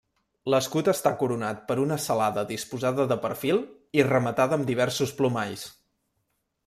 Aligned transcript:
L'escut 0.51 0.87
està 0.93 1.09
coronat 1.19 1.59
per 1.67 1.75
una 1.83 1.97
celada 2.07 2.45
disposada 2.53 3.05
de 3.11 3.17
perfil 3.27 3.61
i 4.01 4.07
rematada 4.09 4.59
amb 4.59 4.69
diversos 4.73 5.15
plomalls. 5.21 5.69